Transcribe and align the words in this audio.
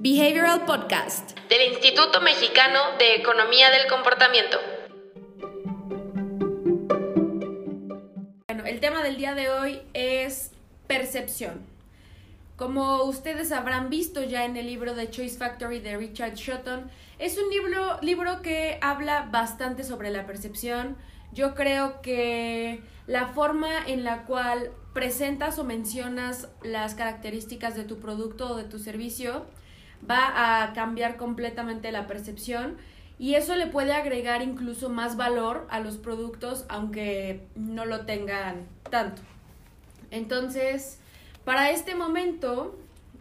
Behavioral 0.00 0.64
Podcast 0.64 1.36
del 1.48 1.72
Instituto 1.72 2.20
Mexicano 2.20 2.78
de 3.00 3.16
Economía 3.16 3.68
del 3.72 3.88
Comportamiento. 3.88 4.56
Bueno, 8.46 8.64
el 8.64 8.78
tema 8.78 9.02
del 9.02 9.16
día 9.16 9.34
de 9.34 9.50
hoy 9.50 9.82
es 9.94 10.52
percepción. 10.86 11.66
Como 12.54 13.02
ustedes 13.02 13.50
habrán 13.50 13.90
visto 13.90 14.22
ya 14.22 14.44
en 14.44 14.56
el 14.56 14.66
libro 14.66 14.94
de 14.94 15.10
Choice 15.10 15.36
Factory 15.36 15.80
de 15.80 15.96
Richard 15.96 16.34
Shotton, 16.34 16.88
es 17.18 17.36
un 17.36 17.50
libro, 17.50 17.98
libro 18.00 18.40
que 18.40 18.78
habla 18.80 19.28
bastante 19.32 19.82
sobre 19.82 20.10
la 20.10 20.26
percepción. 20.26 20.96
Yo 21.32 21.56
creo 21.56 22.00
que 22.02 22.82
la 23.08 23.26
forma 23.26 23.84
en 23.84 24.04
la 24.04 24.26
cual 24.26 24.70
presentas 24.94 25.58
o 25.58 25.64
mencionas 25.64 26.46
las 26.62 26.94
características 26.94 27.74
de 27.74 27.82
tu 27.82 27.98
producto 27.98 28.52
o 28.52 28.56
de 28.56 28.62
tu 28.62 28.78
servicio 28.78 29.44
va 30.08 30.62
a 30.62 30.72
cambiar 30.72 31.16
completamente 31.16 31.92
la 31.92 32.06
percepción 32.06 32.76
y 33.18 33.34
eso 33.34 33.56
le 33.56 33.66
puede 33.66 33.92
agregar 33.92 34.42
incluso 34.42 34.88
más 34.88 35.16
valor 35.16 35.66
a 35.70 35.80
los 35.80 35.96
productos 35.96 36.64
aunque 36.68 37.46
no 37.56 37.84
lo 37.84 38.06
tengan 38.06 38.66
tanto. 38.90 39.22
Entonces, 40.10 40.98
para 41.44 41.70
este 41.70 41.94
momento, 41.94 42.78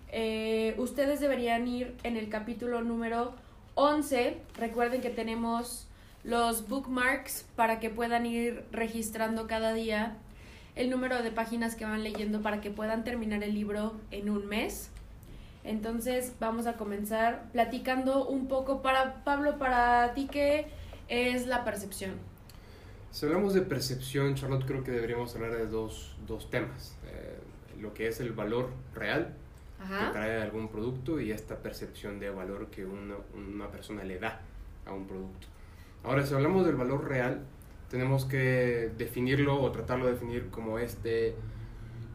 eh, 0.09 0.76
ustedes 0.77 1.20
deberían 1.20 1.68
ir 1.68 1.95
en 2.04 2.18
el 2.18 2.30
capítulo 2.30 2.82
número 2.82 3.34
11. 3.76 4.38
Recuerden 4.57 5.02
que 5.02 5.09
tenemos 5.09 5.88
los 6.23 6.68
bookmarks 6.68 7.46
para 7.55 7.80
que 7.80 7.90
puedan 7.90 8.26
ir 8.26 8.66
registrando 8.71 9.48
cada 9.48 9.73
día 9.73 10.18
el 10.76 10.90
número 10.90 11.23
de 11.23 11.32
páginas 11.32 11.76
que 11.76 11.85
van 11.85 12.04
leyendo 12.04 12.41
para 12.41 12.62
que 12.62 12.70
puedan 12.70 13.04
terminar 13.04 13.44
el 13.44 13.54
libro 13.54 13.96
en 14.12 14.30
un 14.30 14.46
mes. 14.48 14.91
Entonces 15.67 16.34
vamos 16.39 16.66
a 16.66 16.77
comenzar 16.77 17.49
platicando 17.51 18.26
un 18.26 18.48
poco 18.48 18.82
para 18.82 19.23
Pablo, 19.26 19.60
para 19.60 20.13
ti, 20.13 20.27
¿qué 20.32 20.68
es 21.09 21.46
la 21.46 21.65
percepción? 21.65 22.13
Si 23.12 23.26
hablamos 23.26 23.54
de 23.54 23.62
percepción, 23.62 24.35
Charlotte, 24.35 24.65
creo 24.65 24.84
que 24.84 24.91
deberíamos 24.91 25.35
hablar 25.35 25.51
de 25.57 25.68
dos, 25.68 26.15
dos 26.26 26.49
temas. 26.49 26.96
Eh, 27.07 27.37
lo 27.82 27.93
que 27.93 28.07
es 28.07 28.21
el 28.21 28.32
valor 28.32 28.70
real 28.96 29.34
que 29.77 30.12
trae 30.12 30.41
algún 30.41 30.70
producto 30.70 31.20
y 31.20 31.32
esta 31.32 31.57
percepción 31.57 32.20
de 32.20 32.29
valor 32.29 32.68
que 32.68 32.85
una, 32.85 33.15
una 33.35 33.70
persona 33.70 34.04
le 34.04 34.20
da 34.20 34.41
a 34.85 34.93
un 34.93 35.05
producto. 35.05 35.48
Ahora, 36.04 36.26
si 36.26 36.34
hablamos 36.34 36.65
del 36.65 36.76
valor 36.76 37.07
real, 37.07 37.41
tenemos 37.90 38.26
que 38.26 38.91
definirlo 38.98 39.62
o 39.62 39.71
tratarlo 39.71 40.05
de 40.05 40.13
definir 40.13 40.49
como 40.49 40.79
este, 40.79 41.35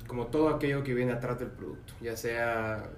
como 0.06 0.26
todo 0.26 0.48
aquello 0.48 0.82
que 0.82 0.94
viene 0.94 1.12
atrás 1.12 1.38
del 1.38 1.48
producto, 1.48 1.94
ya 2.00 2.16
sea 2.16 2.90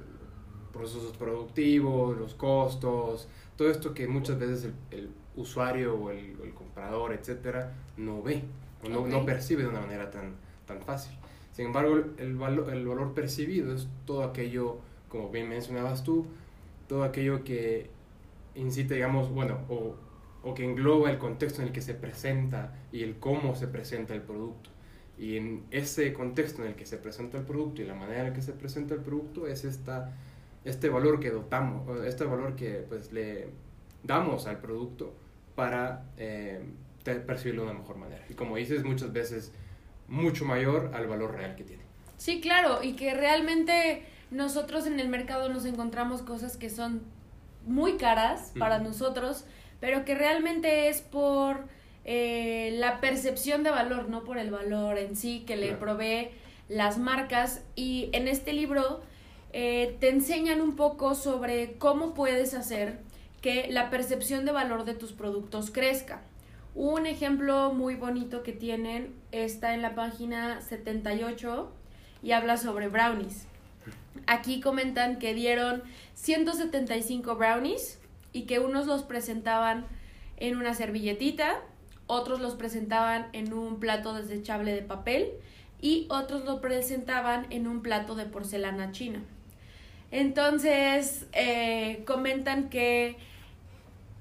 procesos 0.75 1.17
productivos, 1.17 2.19
los 2.19 2.35
costos, 2.35 3.29
todo 3.57 3.71
esto 3.71 3.95
que 3.95 4.07
muchas 4.07 4.39
veces 4.39 4.71
el, 4.91 5.11
usuario 5.37 5.95
o 5.97 6.11
el, 6.11 6.53
comprador, 6.55 7.13
etcétera, 7.13 7.73
no 7.97 8.23
ve 8.23 8.45
o 8.85 8.89
no, 8.89 9.07
no, 9.07 9.25
percibe 9.25 9.63
de 9.63 9.69
una 9.69 9.81
manera 9.81 10.11
tan, 10.11 10.35
tan 10.67 10.81
fácil. 10.81 11.17
Sin 11.53 11.67
embargo, 11.67 12.01
el, 12.19 12.37
valor, 12.37 12.73
el 12.73 12.87
valor 12.87 13.15
percibido 13.15 13.75
es 13.75 13.89
todo 14.05 14.23
aquello, 14.23 14.79
como 15.09 15.31
bien 15.31 15.49
mencionabas 15.49 16.05
tú, 16.05 16.27
todo 16.89 17.03
aquello 17.03 17.43
que 17.43 17.91
incita, 18.55 18.95
digamos, 18.95 19.31
bueno, 19.31 19.59
o 19.69 19.97
o 20.45 20.55
que 20.55 20.65
engloba 20.65 21.11
el 21.11 21.19
contexto 21.19 21.63
en 21.63 21.69
el 21.69 21.73
que 21.73 21.81
se 21.81 21.95
presenta 21.95 22.75
y 22.93 23.03
el 23.03 23.19
cómo 23.19 23.57
se 23.57 23.67
presenta 23.67 24.15
el 24.15 24.21
producto. 24.21 24.71
Y 25.19 25.37
en 25.37 25.65
ese 25.71 26.13
contexto 26.13 26.63
en 26.63 26.69
el 26.69 26.75
que 26.75 26.87
se 26.87 26.99
presenta 26.99 27.39
el 27.39 27.45
producto 27.45 27.81
y 27.81 27.87
la 27.87 27.95
manera 27.95 28.21
en 28.21 28.29
la 28.29 28.35
que 28.35 28.43
se 28.43 28.53
presenta 28.53 28.95
el 28.95 29.01
producto 29.01 29.47
es 29.47 29.65
esta, 29.65 30.13
este 30.65 30.89
valor 30.89 31.21
que 31.21 31.31
dotamos, 31.31 32.05
este 32.05 32.25
valor 32.25 32.57
que 32.57 32.85
pues 32.89 33.13
le 33.13 33.49
damos 34.03 34.47
al 34.47 34.59
producto 34.59 35.15
para 35.55 36.05
eh, 36.17 36.65
percibirlo 37.05 37.65
de 37.65 37.71
una 37.71 37.79
mejor 37.79 37.97
manera. 37.97 38.25
Y 38.29 38.35
como 38.35 38.57
dices, 38.57 38.85
muchas 38.85 39.13
veces 39.13 39.53
mucho 40.09 40.45
mayor 40.45 40.91
al 40.95 41.07
valor 41.07 41.35
real 41.35 41.55
que 41.57 41.65
tiene. 41.65 41.83
Sí, 42.17 42.41
claro, 42.41 42.83
y 42.83 42.95
que 42.95 43.15
realmente 43.15 44.05
nosotros 44.31 44.87
en 44.87 45.01
el 45.01 45.09
mercado 45.09 45.49
nos 45.49 45.65
encontramos 45.65 46.23
cosas 46.23 46.57
que 46.57 46.71
son 46.71 47.03
muy 47.67 47.97
caras 47.97 48.53
para 48.59 48.79
nosotros 48.79 49.47
pero 49.85 50.07
que 50.07 50.15
realmente 50.15 50.89
es 50.89 51.03
por 51.03 51.67
eh, 52.07 52.75
la 52.79 53.03
percepción 53.03 53.63
de 53.63 53.71
valor, 53.71 54.09
no 54.09 54.25
por 54.25 54.39
el 54.39 54.51
valor 54.51 54.97
en 54.97 55.15
sí 55.15 55.45
que 55.47 55.57
le 55.57 55.73
provee 55.73 56.31
las 56.71 56.97
marcas. 56.97 57.63
Y 57.77 58.09
en 58.13 58.27
este 58.27 58.55
libro 58.55 59.03
eh, 59.57 59.97
te 60.01 60.09
enseñan 60.09 60.61
un 60.61 60.75
poco 60.75 61.15
sobre 61.15 61.75
cómo 61.79 62.13
puedes 62.13 62.55
hacer 62.55 62.99
que 63.41 63.69
la 63.71 63.89
percepción 63.89 64.45
de 64.45 64.51
valor 64.51 64.85
de 64.85 64.95
tus 64.95 65.13
productos 65.13 65.71
crezca. 65.71 66.23
Un 66.75 67.07
ejemplo 67.07 67.73
muy 67.73 67.95
bonito 67.95 68.43
que 68.43 68.53
tienen 68.53 69.15
está 69.31 69.73
en 69.75 69.81
la 69.81 69.95
página 69.95 70.61
78 70.61 71.71
y 72.21 72.33
habla 72.33 72.57
sobre 72.57 72.89
brownies. 72.89 73.47
Aquí 74.27 74.61
comentan 74.61 75.21
que 75.21 75.35
dieron 75.35 75.85
175 76.15 77.37
brownies 77.37 78.01
y 78.33 78.47
que 78.47 78.59
unos 78.59 78.89
los 78.89 79.05
presentaban 79.05 79.87
en 80.37 80.57
una 80.57 80.75
servilletita, 80.75 81.61
otros 82.09 82.41
los 82.41 82.57
presentaban 82.57 83.29
en 83.33 83.53
un 83.53 83.79
plato 83.79 84.15
desechable 84.15 84.75
de 84.75 84.83
papel 84.83 85.31
y 85.81 86.09
otros 86.11 86.45
lo 86.45 86.61
presentaban 86.61 87.47
en 87.51 87.69
un 87.69 87.83
plato 87.83 88.17
de 88.17 88.25
porcelana 88.25 88.91
china. 88.91 89.23
Entonces, 90.15 91.27
eh, 91.33 92.05
comentan 92.07 92.71
que 92.71 93.17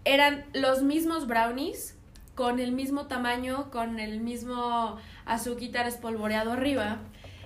eran 0.05 0.43
los 0.53 0.81
mismos 0.81 1.27
brownies, 1.27 1.95
con 2.33 2.59
el 2.59 2.71
mismo 2.71 3.05
tamaño, 3.05 3.69
con 3.69 3.99
el 3.99 4.19
mismo 4.19 4.97
azúcar 5.25 5.87
espolvoreado 5.87 6.53
arriba, 6.53 6.97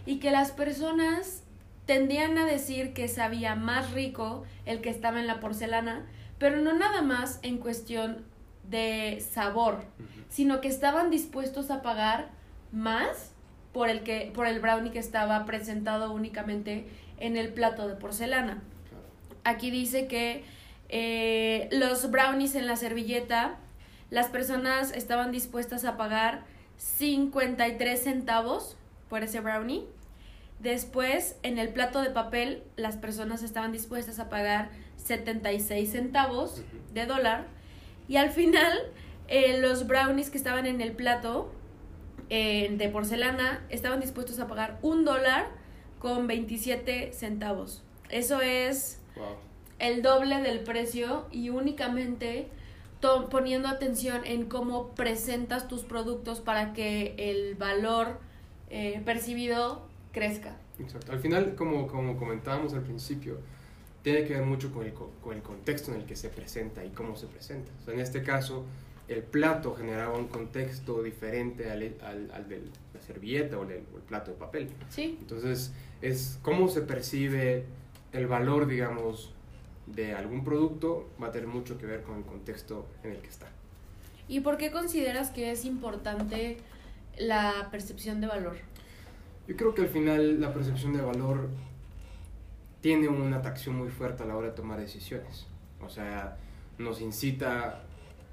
y 0.06 0.20
que 0.20 0.32
las 0.32 0.52
personas 0.52 1.44
tendían 1.86 2.38
a 2.38 2.46
decir 2.46 2.94
que 2.94 3.10
sabía 3.10 3.56
más 3.56 3.92
rico 3.92 4.46
el 4.66 4.80
que 4.80 4.90
estaba 4.90 5.20
en 5.20 5.28
la 5.28 5.40
porcelana 5.40 6.06
pero 6.40 6.58
no 6.58 6.74
nada 6.74 7.02
más 7.02 7.40
en 7.42 7.58
cuestión 7.58 8.26
de 8.70 9.26
sabor, 9.32 9.84
sino 10.30 10.62
que 10.62 10.68
estaban 10.68 11.10
dispuestos 11.10 11.72
a 11.72 11.82
pagar 11.82 12.30
más 12.72 13.32
por 13.74 13.90
el, 13.90 14.04
que, 14.04 14.32
por 14.34 14.48
el 14.48 14.60
brownie 14.60 14.92
que 14.92 15.00
estaba 15.00 15.46
presentado 15.46 16.12
únicamente 16.12 16.88
en 17.20 17.38
el 17.38 17.54
plato 17.54 17.88
de 17.88 17.96
porcelana. 17.96 18.62
Aquí 19.44 19.72
dice 19.72 20.08
que 20.08 20.44
eh, 20.90 21.70
los 21.72 22.10
brownies 22.12 22.56
en 22.56 22.68
la 22.68 22.76
servilleta, 22.76 23.58
las 24.10 24.28
personas 24.28 24.92
estaban 24.92 25.32
dispuestas 25.32 25.86
a 25.86 25.98
pagar 25.98 26.44
53 26.78 28.02
centavos 28.02 28.78
por 29.10 29.24
ese 29.24 29.40
brownie. 29.40 29.86
Después, 30.60 31.36
en 31.44 31.60
el 31.60 31.70
plato 31.70 32.02
de 32.02 32.10
papel, 32.10 32.64
las 32.78 32.98
personas 32.98 33.44
estaban 33.44 33.72
dispuestas 33.72 34.20
a 34.20 34.30
pagar 34.30 34.70
76 34.98 35.92
centavos 35.92 36.62
de 36.94 37.06
dólar. 37.06 37.46
Y 38.08 38.18
al 38.18 38.32
final, 38.32 38.78
eh, 39.28 39.60
los 39.60 39.88
brownies 39.88 40.30
que 40.30 40.38
estaban 40.38 40.66
en 40.66 40.82
el 40.82 40.94
plato 40.94 41.52
eh, 42.30 42.70
de 42.72 42.90
porcelana 42.90 43.64
estaban 43.70 44.00
dispuestos 44.00 44.40
a 44.40 44.48
pagar 44.48 44.80
un 44.82 45.06
dólar 45.06 45.48
con 46.00 46.28
27 46.28 47.12
centavos. 47.14 47.84
Eso 48.10 48.42
es 48.42 49.00
el 49.80 50.02
doble 50.02 50.42
del 50.42 50.62
precio 50.62 51.26
y 51.32 51.50
únicamente 51.50 52.48
poniendo 53.30 53.68
atención 53.68 54.22
en 54.26 54.46
cómo 54.46 54.90
presentas 54.90 55.68
tus 55.68 55.84
productos 55.84 56.42
para 56.42 56.74
que 56.74 57.16
el 57.18 57.56
valor 57.56 58.20
eh, 58.70 59.02
percibido 59.06 59.84
crezca. 60.12 60.58
Exacto. 60.80 61.12
Al 61.12 61.20
final, 61.20 61.56
como, 61.56 61.88
como 61.88 62.18
comentábamos 62.18 62.74
al 62.74 62.82
principio, 62.82 63.40
tiene 64.02 64.24
que 64.26 64.34
ver 64.34 64.44
mucho 64.44 64.72
con 64.72 64.86
el, 64.86 64.94
con 64.94 65.36
el 65.36 65.42
contexto 65.42 65.94
en 65.94 66.02
el 66.02 66.06
que 66.06 66.16
se 66.16 66.30
presenta 66.30 66.84
y 66.84 66.90
cómo 66.90 67.16
se 67.16 67.28
presenta. 67.28 67.72
O 67.82 67.86
sea, 67.86 67.94
en 67.94 68.00
este 68.00 68.24
caso, 68.24 68.66
el 69.08 69.24
plato 69.24 69.76
generaba 69.76 70.18
un 70.18 70.28
contexto 70.28 71.04
diferente 71.04 71.70
al, 71.70 71.96
al, 72.02 72.32
al 72.32 72.50
de 72.50 72.62
la 72.98 73.04
servilleta 73.04 73.58
o 73.58 73.64
el, 73.64 73.72
el, 73.72 73.82
plato 74.08 74.32
de 74.32 74.38
papel. 74.38 74.70
Sí. 74.90 75.18
Entonces, 75.20 75.74
es 76.02 76.40
cómo 76.42 76.68
se 76.68 76.82
percibe 76.82 77.66
el 78.14 78.28
valor, 78.28 78.68
digamos, 78.68 79.34
de 79.88 80.14
algún 80.14 80.44
producto 80.44 81.10
va 81.22 81.28
a 81.28 81.32
tener 81.32 81.48
mucho 81.48 81.78
que 81.78 81.86
ver 81.86 82.04
con 82.04 82.18
el 82.18 82.24
contexto 82.24 82.88
en 83.04 83.12
el 83.12 83.18
que 83.18 83.30
está. 83.30 83.48
¿Y 84.28 84.42
por 84.42 84.58
qué 84.58 84.72
consideras 84.72 85.30
que 85.30 85.52
es 85.52 85.64
importante 85.66 86.58
la 87.18 87.70
percepción 87.72 88.20
de 88.20 88.28
valor? 88.28 88.58
Yo 89.48 89.56
creo 89.56 89.74
que 89.74 89.84
al 89.84 89.88
final 89.88 90.42
la 90.42 90.54
percepción 90.54 90.94
de 90.94 91.02
valor 91.02 91.50
tiene 92.82 93.08
una 93.08 93.38
atracción 93.38 93.76
muy 93.76 93.90
fuerte 93.90 94.24
a 94.24 94.26
la 94.26 94.36
hora 94.36 94.48
de 94.50 94.54
tomar 94.54 94.80
decisiones. 94.80 95.48
O 95.82 95.90
sea, 95.90 96.38
nos 96.78 97.00
incita 97.00 97.84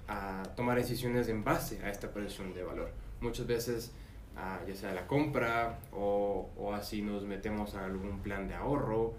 a 0.09 0.43
tomar 0.57 0.77
decisiones 0.77 1.29
en 1.29 1.45
base 1.45 1.83
a 1.85 1.91
esta 1.91 2.11
percepción 2.13 2.53
de 2.53 2.65
valor. 2.65 2.91
Muchas 3.21 3.47
veces, 3.47 3.93
ah, 4.37 4.61
ya 4.67 4.75
sea 4.75 4.93
la 4.93 5.07
compra 5.07 5.79
o, 5.93 6.51
o, 6.57 6.73
así 6.73 7.03
nos 7.03 7.25
metemos 7.25 7.75
a 7.75 7.85
algún 7.85 8.21
plan 8.21 8.49
de 8.49 8.55
ahorro, 8.55 9.15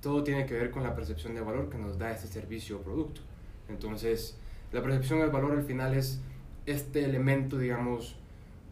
todo 0.00 0.24
tiene 0.24 0.46
que 0.46 0.54
ver 0.54 0.70
con 0.70 0.82
la 0.82 0.94
percepción 0.94 1.34
de 1.34 1.40
valor 1.40 1.68
que 1.68 1.78
nos 1.78 1.98
da 1.98 2.10
ese 2.10 2.26
servicio 2.26 2.78
o 2.78 2.80
producto. 2.80 3.20
Entonces, 3.68 4.36
la 4.72 4.82
percepción 4.82 5.20
del 5.20 5.30
valor 5.30 5.52
al 5.52 5.62
final 5.62 5.94
es 5.94 6.20
este 6.66 7.04
elemento, 7.04 7.58
digamos, 7.58 8.16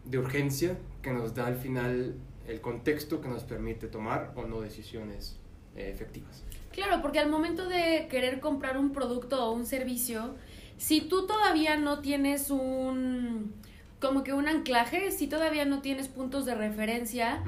de 0.05 0.17
urgencia 0.17 0.77
que 1.01 1.11
nos 1.11 1.35
da 1.35 1.47
al 1.47 1.55
final 1.55 2.15
el 2.47 2.61
contexto 2.61 3.21
que 3.21 3.27
nos 3.27 3.43
permite 3.43 3.87
tomar 3.87 4.33
o 4.35 4.45
no 4.45 4.61
decisiones 4.61 5.37
eh, 5.75 5.89
efectivas. 5.93 6.43
Claro, 6.71 7.01
porque 7.01 7.19
al 7.19 7.29
momento 7.29 7.67
de 7.67 8.07
querer 8.09 8.39
comprar 8.39 8.77
un 8.77 8.91
producto 8.91 9.45
o 9.45 9.51
un 9.51 9.65
servicio, 9.65 10.35
si 10.77 11.01
tú 11.01 11.27
todavía 11.27 11.77
no 11.77 11.99
tienes 11.99 12.49
un 12.49 13.53
como 13.99 14.23
que 14.23 14.33
un 14.33 14.47
anclaje, 14.47 15.11
si 15.11 15.27
todavía 15.27 15.65
no 15.65 15.81
tienes 15.81 16.07
puntos 16.07 16.45
de 16.45 16.55
referencia 16.55 17.43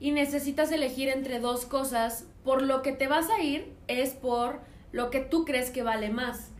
y 0.00 0.12
necesitas 0.12 0.70
elegir 0.70 1.08
entre 1.08 1.40
dos 1.40 1.66
cosas, 1.66 2.26
por 2.44 2.62
lo 2.62 2.82
que 2.82 2.92
te 2.92 3.08
vas 3.08 3.28
a 3.30 3.42
ir 3.42 3.72
es 3.88 4.10
por 4.10 4.60
lo 4.92 5.10
que 5.10 5.20
tú 5.20 5.44
crees 5.44 5.70
que 5.70 5.82
vale 5.82 6.10
más. 6.10 6.50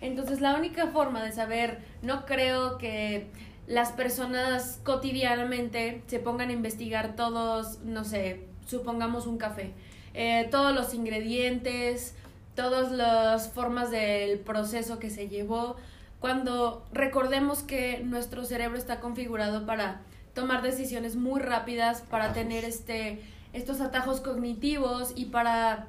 Entonces 0.00 0.40
la 0.40 0.56
única 0.56 0.88
forma 0.88 1.22
de 1.22 1.32
saber, 1.32 1.78
no 2.02 2.26
creo 2.26 2.78
que 2.78 3.28
las 3.66 3.92
personas 3.92 4.80
cotidianamente 4.82 6.02
se 6.06 6.18
pongan 6.18 6.48
a 6.48 6.52
investigar 6.52 7.16
todos, 7.16 7.80
no 7.84 8.04
sé, 8.04 8.46
supongamos 8.66 9.26
un 9.26 9.38
café, 9.38 9.72
eh, 10.14 10.48
todos 10.50 10.74
los 10.74 10.94
ingredientes, 10.94 12.14
todas 12.54 12.90
las 12.90 13.52
formas 13.52 13.90
del 13.90 14.38
proceso 14.40 14.98
que 14.98 15.10
se 15.10 15.28
llevó, 15.28 15.76
cuando 16.20 16.86
recordemos 16.92 17.62
que 17.62 18.00
nuestro 18.04 18.44
cerebro 18.44 18.78
está 18.78 19.00
configurado 19.00 19.66
para 19.66 20.02
tomar 20.34 20.62
decisiones 20.62 21.16
muy 21.16 21.40
rápidas, 21.40 22.02
para 22.02 22.32
tener 22.32 22.64
este, 22.64 23.22
estos 23.52 23.80
atajos 23.80 24.20
cognitivos 24.20 25.12
y 25.14 25.26
para 25.26 25.88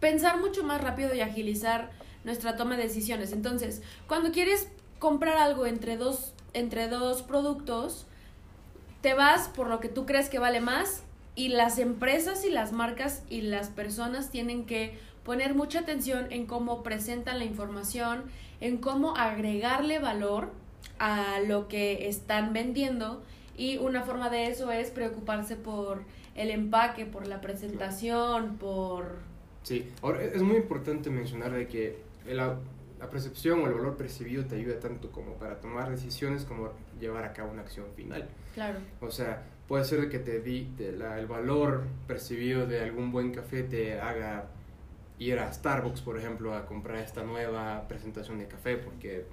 pensar 0.00 0.40
mucho 0.40 0.64
más 0.64 0.80
rápido 0.80 1.14
y 1.14 1.20
agilizar 1.20 1.90
nuestra 2.24 2.56
toma 2.56 2.76
de 2.76 2.84
decisiones. 2.84 3.32
Entonces, 3.32 3.82
cuando 4.06 4.32
quieres 4.32 4.68
comprar 4.98 5.38
algo 5.38 5.66
entre 5.66 5.96
dos 5.96 6.32
entre 6.52 6.88
dos 6.88 7.22
productos, 7.22 8.06
te 9.00 9.14
vas 9.14 9.48
por 9.48 9.68
lo 9.68 9.80
que 9.80 9.88
tú 9.88 10.06
crees 10.06 10.28
que 10.28 10.38
vale 10.38 10.60
más 10.60 11.02
y 11.34 11.48
las 11.48 11.78
empresas 11.78 12.44
y 12.44 12.50
las 12.50 12.72
marcas 12.72 13.22
y 13.30 13.42
las 13.42 13.68
personas 13.68 14.30
tienen 14.30 14.66
que 14.66 14.98
poner 15.30 15.54
mucha 15.54 15.78
atención 15.78 16.26
en 16.30 16.44
cómo 16.44 16.82
presentan 16.82 17.38
la 17.38 17.44
información, 17.44 18.24
en 18.60 18.78
cómo 18.78 19.16
agregarle 19.16 20.00
valor 20.00 20.50
a 20.98 21.38
lo 21.46 21.68
que 21.68 22.08
están 22.08 22.52
vendiendo 22.52 23.22
y 23.56 23.76
una 23.76 24.02
forma 24.02 24.28
de 24.28 24.48
eso 24.48 24.72
es 24.72 24.90
preocuparse 24.90 25.54
por 25.54 26.02
el 26.34 26.50
empaque, 26.50 27.06
por 27.06 27.28
la 27.28 27.40
presentación, 27.40 28.56
por... 28.56 29.18
Sí, 29.62 29.88
ahora 30.02 30.20
es 30.24 30.42
muy 30.42 30.56
importante 30.56 31.10
mencionar 31.10 31.52
de 31.52 31.68
que 31.68 32.02
el, 32.26 32.38
la 32.38 32.58
percepción 33.08 33.60
o 33.60 33.68
el 33.68 33.74
valor 33.74 33.96
percibido 33.96 34.44
te 34.46 34.56
ayuda 34.56 34.80
tanto 34.80 35.12
como 35.12 35.34
para 35.34 35.60
tomar 35.60 35.92
decisiones 35.92 36.44
como 36.44 36.70
llevar 36.98 37.22
a 37.22 37.32
cabo 37.32 37.52
una 37.52 37.62
acción 37.62 37.86
final. 37.94 38.28
Claro. 38.52 38.80
O 39.00 39.12
sea, 39.12 39.44
puede 39.68 39.84
ser 39.84 40.08
que 40.08 40.18
te 40.18 40.40
di 40.40 40.74
el 40.80 41.26
valor 41.28 41.84
percibido 42.08 42.66
de 42.66 42.80
algún 42.80 43.12
buen 43.12 43.32
café 43.32 43.62
te 43.62 44.00
haga 44.00 44.48
ir 45.20 45.38
a 45.38 45.52
Starbucks, 45.52 46.00
por 46.00 46.18
ejemplo, 46.18 46.54
a 46.54 46.64
comprar 46.64 46.98
esta 46.98 47.22
nueva 47.22 47.86
presentación 47.86 48.38
de 48.38 48.48
café 48.48 48.78
porque 48.78 49.26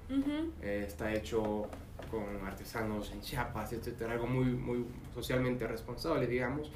eh, 0.62 0.84
está 0.86 1.12
hecho 1.14 1.66
con 2.10 2.46
artesanos 2.46 3.10
en 3.10 3.22
Chiapas, 3.22 3.72
etcétera, 3.72 4.12
algo 4.12 4.26
muy, 4.26 4.44
muy 4.44 4.84
socialmente 5.14 5.66
responsable, 5.66 6.26
digamos. 6.26 6.70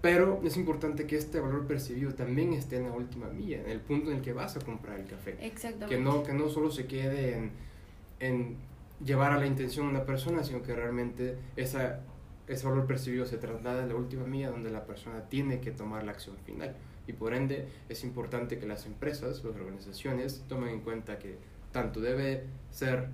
Pero 0.00 0.40
es 0.44 0.56
importante 0.56 1.06
que 1.06 1.16
este 1.16 1.40
valor 1.40 1.66
percibido 1.66 2.14
también 2.14 2.52
esté 2.52 2.76
en 2.76 2.84
la 2.84 2.92
última 2.92 3.26
milla, 3.28 3.60
en 3.60 3.70
el 3.70 3.80
punto 3.80 4.10
en 4.10 4.18
el 4.18 4.22
que 4.22 4.32
vas 4.32 4.56
a 4.56 4.60
comprar 4.60 5.00
el 5.00 5.06
café. 5.06 5.36
Exactamente. 5.40 5.96
Que 5.96 6.00
no, 6.00 6.22
que 6.22 6.32
no 6.32 6.48
solo 6.48 6.70
se 6.70 6.86
quede 6.86 7.36
en, 7.36 7.50
en 8.20 8.56
llevar 9.04 9.32
a 9.32 9.38
la 9.38 9.46
intención 9.46 9.86
a 9.86 9.90
una 9.90 10.04
persona, 10.04 10.44
sino 10.44 10.62
que 10.62 10.74
realmente 10.76 11.38
esa, 11.56 12.00
ese 12.46 12.68
valor 12.68 12.86
percibido 12.86 13.26
se 13.26 13.36
traslada 13.36 13.82
a 13.82 13.86
la 13.86 13.96
última 13.96 14.24
milla 14.24 14.50
donde 14.50 14.70
la 14.70 14.84
persona 14.84 15.24
tiene 15.28 15.60
que 15.60 15.72
tomar 15.72 16.04
la 16.04 16.12
acción 16.12 16.36
final. 16.44 16.76
Y 17.06 17.12
por 17.12 17.34
ende 17.34 17.68
es 17.88 18.04
importante 18.04 18.58
que 18.58 18.66
las 18.66 18.86
empresas, 18.86 19.44
las 19.44 19.56
organizaciones, 19.56 20.44
tomen 20.48 20.70
en 20.70 20.80
cuenta 20.80 21.18
que 21.18 21.36
tanto 21.72 22.00
debe 22.00 22.44
ser 22.70 23.08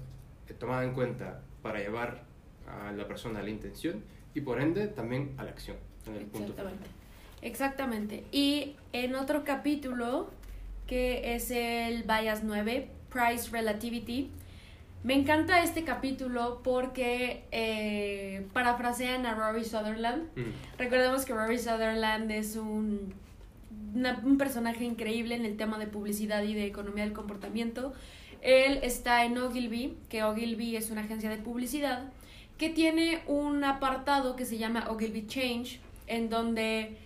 eh, 0.48 0.54
tomada 0.54 0.84
en 0.84 0.92
cuenta 0.92 1.42
para 1.62 1.80
llevar 1.80 2.24
a 2.68 2.92
la 2.92 3.06
persona 3.08 3.40
a 3.40 3.42
la 3.42 3.50
intención 3.50 4.02
y 4.34 4.42
por 4.42 4.60
ende 4.60 4.86
también 4.86 5.34
a 5.38 5.44
la 5.44 5.50
acción. 5.50 5.76
Exactamente. 6.06 6.86
Exactamente. 7.42 8.24
Y 8.32 8.76
en 8.92 9.14
otro 9.14 9.44
capítulo, 9.44 10.30
que 10.86 11.34
es 11.34 11.50
el 11.50 12.02
Bias 12.02 12.44
9, 12.44 12.88
Price 13.10 13.50
Relativity, 13.50 14.30
me 15.02 15.14
encanta 15.14 15.62
este 15.62 15.82
capítulo 15.82 16.60
porque 16.62 17.44
eh, 17.52 18.46
parafrasean 18.52 19.24
a 19.24 19.34
Rory 19.34 19.64
Sutherland. 19.64 20.24
Mm. 20.36 20.78
Recordemos 20.78 21.24
que 21.24 21.32
Rory 21.32 21.58
Sutherland 21.58 22.30
es 22.30 22.56
un, 22.56 23.14
un 23.94 24.38
personaje 24.38 24.84
increíble 24.84 25.34
en 25.34 25.44
el 25.44 25.56
tema 25.56 25.78
de 25.78 25.86
publicidad 25.86 26.42
y 26.42 26.54
de 26.54 26.66
economía 26.66 27.04
del 27.04 27.12
comportamiento. 27.12 27.92
Él 28.42 28.80
está 28.82 29.24
en 29.24 29.38
Ogilvy, 29.38 29.96
que 30.08 30.22
Ogilvy 30.22 30.76
es 30.76 30.90
una 30.90 31.02
agencia 31.02 31.28
de 31.30 31.36
publicidad, 31.36 32.10
que 32.58 32.70
tiene 32.70 33.22
un 33.26 33.64
apartado 33.64 34.36
que 34.36 34.44
se 34.44 34.58
llama 34.58 34.86
Ogilvy 34.90 35.26
Change, 35.26 35.80
en 36.06 36.28
donde 36.28 36.96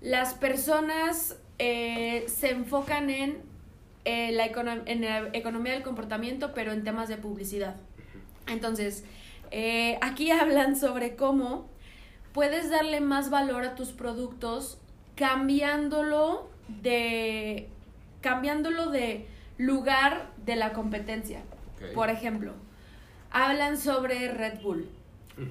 las 0.00 0.34
personas 0.34 1.36
eh, 1.58 2.24
se 2.28 2.50
enfocan 2.50 3.10
en, 3.10 3.38
eh, 4.04 4.32
la 4.32 4.46
en 4.86 5.00
la 5.00 5.28
economía 5.32 5.72
del 5.72 5.82
comportamiento, 5.82 6.52
pero 6.54 6.72
en 6.72 6.84
temas 6.84 7.08
de 7.08 7.16
publicidad. 7.16 7.76
Entonces, 8.46 9.04
eh, 9.50 9.98
aquí 10.00 10.30
hablan 10.32 10.76
sobre 10.76 11.16
cómo 11.16 11.68
puedes 12.32 12.70
darle 12.70 13.00
más 13.00 13.30
valor 13.30 13.64
a 13.64 13.74
tus 13.74 13.90
productos 13.90 14.78
cambiándolo 15.18 16.48
de 16.68 17.68
cambiándolo 18.20 18.90
de 18.90 19.26
lugar 19.56 20.30
de 20.44 20.56
la 20.56 20.72
competencia. 20.72 21.42
Por 21.94 22.08
ejemplo, 22.10 22.52
hablan 23.30 23.76
sobre 23.76 24.32
Red 24.32 24.60
Bull. 24.62 24.88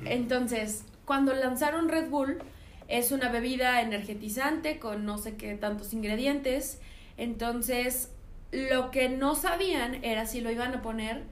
Entonces, 0.06 0.84
cuando 1.06 1.34
lanzaron 1.34 1.88
Red 1.90 2.10
Bull, 2.10 2.40
es 2.88 3.12
una 3.12 3.30
bebida 3.30 3.81
energetizante 3.81 4.80
con 4.80 5.06
no 5.06 5.18
sé 5.18 5.36
qué 5.36 5.56
tantos 5.56 5.94
ingredientes. 5.94 6.81
Entonces, 7.18 8.12
lo 8.52 8.92
que 8.92 9.09
no 9.09 9.36
sabían 9.36 10.04
era 10.04 10.26
si 10.26 10.42
lo 10.42 10.52
iban 10.52 10.74
a 10.76 10.81
poner 10.81 11.24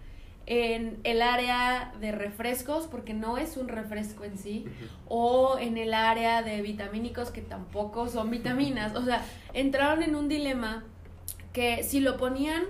en 0.48 1.00
el 1.04 1.22
área 1.22 1.94
de 2.00 2.12
refrescos, 2.12 2.88
porque 2.88 3.14
no 3.14 3.38
es 3.38 3.58
un 3.58 3.68
refresco 3.68 4.24
en 4.24 4.38
sí, 4.38 4.66
o 5.08 5.58
en 5.60 5.78
el 5.78 5.94
área 5.94 6.44
de 6.44 6.62
vitamínicos, 6.62 7.32
que 7.32 7.42
tampoco 7.42 8.08
son 8.08 8.30
vitaminas. 8.30 8.96
O 8.96 9.04
sea, 9.04 9.26
entraron 9.54 10.04
en 10.04 10.16
un 10.16 10.28
dilema 10.28 10.84
que 11.52 11.84
si 11.84 12.00
lo 12.00 12.18
ponían 12.18 12.64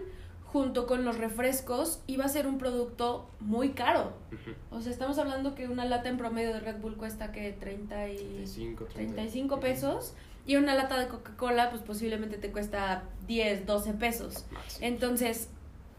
junto 0.46 0.88
con 0.88 1.04
los 1.04 1.18
refrescos, 1.18 2.02
iba 2.08 2.24
a 2.24 2.30
ser 2.30 2.48
un 2.48 2.58
producto 2.58 3.30
muy 3.42 3.72
caro. 3.72 4.14
O 4.72 4.80
sea, 4.80 4.90
estamos 4.90 5.18
hablando 5.18 5.54
que 5.54 5.68
una 5.68 5.84
lata 5.84 6.08
en 6.08 6.18
promedio 6.18 6.54
de 6.54 6.62
Red 6.62 6.78
Bull 6.80 6.96
cuesta 6.96 7.34
que 7.34 7.52
30 7.52 8.10
y 8.10 8.16
35, 8.16 8.86
35 8.86 9.60
pesos. 9.60 10.14
Y 10.48 10.56
una 10.56 10.76
lata 10.76 10.98
de 10.98 11.08
Coca-Cola, 11.08 11.72
pues 11.72 11.82
posiblemente 11.82 12.38
te 12.38 12.52
cuesta 12.52 13.04
10, 13.28 13.66
12 13.66 13.94
pesos. 13.96 14.46
Entonces, 14.80 15.50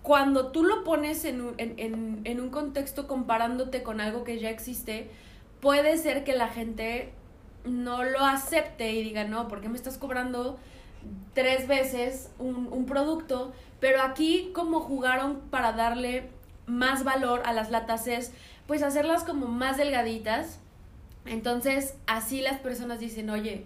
cuando 0.07 0.53
tú 0.53 0.63
lo 0.63 0.85
pones 0.85 1.25
en 1.25 1.41
un, 1.41 1.55
en, 1.59 2.21
en 2.23 2.41
un 2.41 2.51
contexto 2.51 3.09
comparándote 3.09 3.83
con 3.83 4.01
algo 4.01 4.23
que 4.23 4.39
ya 4.39 4.51
existe, 4.51 5.11
puede 5.61 5.99
ser 5.99 6.23
que 6.23 6.33
la 6.35 6.47
gente 6.47 7.11
no 7.65 8.05
lo 8.05 8.21
acepte 8.21 8.93
y 8.93 9.03
diga, 9.03 9.25
no, 9.25 9.49
¿por 9.49 9.61
qué 9.61 9.69
me 9.69 9.77
estás 9.77 9.99
cobrando 9.99 10.61
tres 11.35 11.67
veces 11.67 12.31
un, 12.39 12.69
un 12.71 12.87
producto 12.87 13.53
pero 13.81 14.01
aquí 14.01 14.51
como 14.55 14.81
jugaron 14.81 15.41
para 15.51 15.73
darle 15.73 16.29
más 16.67 17.05
valor 17.05 17.43
a 17.45 17.53
las 17.53 17.71
latas 17.71 18.07
es 18.07 18.33
pues 18.67 18.83
hacerlas 18.83 19.23
como 19.23 19.47
más 19.47 19.77
delgaditas. 19.77 20.59
Entonces 21.25 21.95
así 22.07 22.41
las 22.41 22.59
personas 22.59 22.99
dicen, 22.99 23.31
oye, 23.31 23.65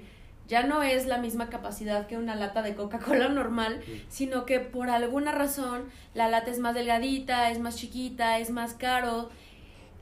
ya 0.51 0.65
no 0.65 0.83
es 0.83 1.07
la 1.07 1.19
misma 1.19 1.49
capacidad 1.49 2.09
que 2.09 2.19
una 2.19 2.35
lata 2.35 2.61
de 2.61 2.75
Coca-Cola 2.75 3.29
normal, 3.29 3.81
sino 4.09 4.47
que 4.47 4.59
por 4.59 4.91
alguna 4.91 5.31
razón 5.31 5.85
la 6.13 6.29
lata 6.29 6.51
es 6.51 6.59
más 6.59 6.75
delgadita, 6.75 7.53
es 7.53 7.61
más 7.61 7.77
chiquita, 7.77 8.41
es 8.41 8.51
más 8.51 8.75
caro. 8.75 9.31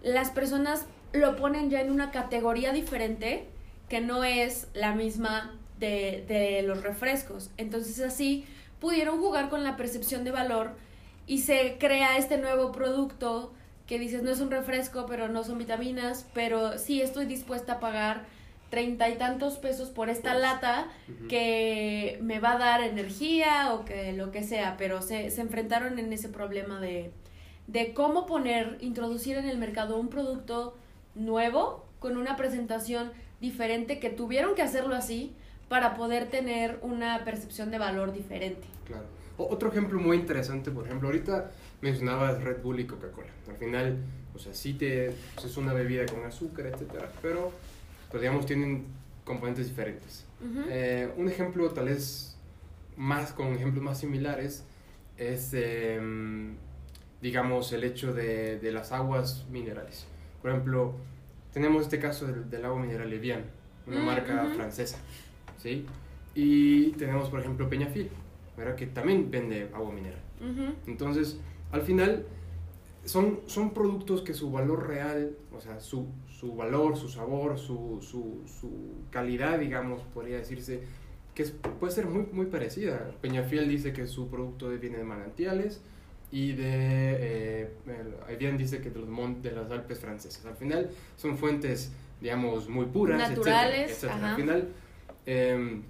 Las 0.03 0.31
personas 0.31 0.87
lo 1.13 1.37
ponen 1.37 1.69
ya 1.69 1.83
en 1.83 1.93
una 1.93 2.11
categoría 2.11 2.73
diferente 2.73 3.47
que 3.91 4.01
no 4.01 4.25
es 4.25 4.69
la 4.73 4.95
misma 4.95 5.55
de, 5.79 6.25
de 6.27 6.63
los 6.63 6.83
refrescos. 6.83 7.51
Entonces 7.59 8.01
así 8.01 8.47
pudieron 8.81 9.21
jugar 9.21 9.51
con 9.51 9.65
la 9.65 9.77
percepción 9.77 10.25
de 10.25 10.31
valor 10.31 10.77
y 11.27 11.41
se 11.41 11.77
crea 11.79 12.17
este 12.17 12.39
nuevo 12.39 12.73
producto 12.73 13.53
que 13.87 13.99
dices 13.99 14.23
no 14.23 14.31
es 14.31 14.41
un 14.41 14.51
refresco, 14.51 15.05
pero 15.07 15.29
no 15.29 15.45
son 15.45 15.59
vitaminas, 15.59 16.27
pero 16.33 16.79
sí 16.79 17.03
estoy 17.03 17.27
dispuesta 17.27 17.75
a 17.75 17.81
pagar 17.81 18.38
treinta 18.71 19.09
y 19.09 19.17
tantos 19.17 19.57
pesos 19.57 19.89
por 19.89 20.11
esta 20.11 20.35
lata 20.35 20.89
que 21.29 22.19
me 22.21 22.39
va 22.39 22.53
a 22.53 22.59
dar 22.59 22.83
energía 22.83 23.73
o 23.75 23.85
que 23.85 24.13
lo 24.13 24.31
que 24.31 24.43
sea, 24.43 24.77
pero 24.77 25.01
se, 25.01 25.31
se 25.31 25.41
enfrentaron 25.41 25.99
en 25.99 26.13
ese 26.13 26.29
problema 26.29 26.81
de, 26.81 27.11
de 27.67 27.95
cómo 27.95 28.27
poner, 28.27 28.77
introducir 28.81 29.37
en 29.37 29.49
el 29.49 29.59
mercado 29.59 29.99
un 29.99 30.09
producto 30.09 30.77
nuevo 31.15 31.87
con 31.99 32.17
una 32.17 32.37
presentación 32.37 33.13
diferente 33.41 33.99
que 33.99 34.11
tuvieron 34.11 34.55
que 34.55 34.63
hacerlo 34.63 34.95
así 34.95 35.35
para 35.69 35.95
poder 35.95 36.29
tener 36.29 36.79
una 36.83 37.25
percepción 37.25 37.71
de 37.71 37.79
valor 37.79 38.13
diferente. 38.13 38.67
Claro. 38.87 39.05
otro 39.37 39.69
ejemplo 39.69 39.99
muy 40.01 40.17
interesante, 40.17 40.71
por 40.71 40.87
ejemplo, 40.87 41.09
ahorita 41.09 41.51
mencionabas 41.81 42.43
Red 42.43 42.63
Bull 42.63 42.81
y 42.81 42.87
Coca-Cola. 42.87 43.29
Al 43.49 43.57
final, 43.57 43.99
o 44.35 44.39
sea, 44.39 44.55
sí 44.55 44.75
te, 44.75 45.13
pues, 45.35 45.47
es 45.47 45.57
una 45.57 45.73
bebida 45.73 46.07
con 46.07 46.25
azúcar, 46.25 46.67
etcétera, 46.67 47.11
pero 47.21 47.53
pues 48.11 48.21
digamos 48.23 48.47
tienen 48.47 48.87
componentes 49.25 49.69
diferentes. 49.69 50.25
Eh, 50.69 51.13
un 51.17 51.29
ejemplo 51.29 51.69
tal 51.71 51.87
vez 51.87 52.37
más 52.97 53.33
con 53.33 53.49
ejemplos 53.49 53.83
más 53.83 53.99
similares 53.99 54.65
es 55.17 55.53
em, 55.53 56.55
digamos 57.21 57.73
el 57.73 57.83
hecho 57.85 58.13
de, 58.13 58.59
de, 58.59 58.73
las 58.73 58.93
aguas 58.93 59.47
minerales. 59.51 60.07
Por 60.41 60.51
ejemplo, 60.53 60.95
tenemos 61.53 61.83
este 61.83 61.99
caso 61.99 62.27
del, 62.27 62.49
del 62.49 62.65
agua 62.65 62.81
mineral 62.81 63.13
Evian, 63.13 63.45
una 63.87 64.01
marca 64.01 64.49
francesa, 64.55 64.99
¿sí? 65.57 65.87
Y 66.35 66.91
tenemos 66.93 67.31
por 67.31 67.41
ejemplo 67.41 67.69
Peñafil, 67.69 68.11
¿verdad? 68.57 68.77
que 68.77 68.87
también 68.87 69.31
vende 69.31 69.71
agua 69.75 69.93
mineral. 69.93 70.21
Entonces, 70.87 71.41
al 71.73 71.83
final 71.83 72.25
son, 73.05 73.41
son 73.47 73.75
productos 73.75 74.23
que 74.23 74.35
su 74.35 74.53
valor 74.53 74.87
real, 74.87 75.37
o 75.53 75.61
sea, 75.61 75.81
su, 75.81 76.07
su 76.39 76.55
valor, 76.55 76.97
su 76.97 77.09
sabor, 77.09 77.59
su, 77.59 77.99
su, 78.01 78.45
su, 78.61 78.71
calidad, 79.11 79.59
digamos, 79.59 80.03
podría 80.15 80.37
decirse, 80.37 80.83
que 81.35 81.45
puede 81.45 81.93
ser 81.93 82.07
muy, 82.07 82.27
muy 82.31 82.47
parecida. 82.47 83.11
Peñafiel 83.21 83.69
dice 83.69 83.93
que 83.93 84.07
su 84.07 84.29
producto 84.29 84.69
viene 84.69 84.99
de 84.99 85.05
manantiales 85.05 85.81
y 86.31 86.53
de, 86.53 87.67
eh, 87.67 88.37
bien 88.39 88.57
dice 88.57 88.81
que 88.81 88.91
de 88.91 89.01
los, 89.01 89.43
de 89.43 89.51
las 89.51 89.71
Alpes 89.73 89.99
francesas. 89.99 90.45
Al 90.47 90.55
final 90.55 90.91
son 91.17 91.37
fuentes, 91.37 91.91
digamos, 92.21 92.69
muy 92.69 92.87
puras, 92.87 93.19
naturales. 93.19 94.05
Al 94.05 94.37
final, 94.37 94.69
em, 95.27 95.83